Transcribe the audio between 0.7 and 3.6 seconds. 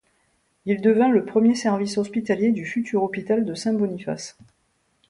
devint le premier service hospitalier du futur hôpital de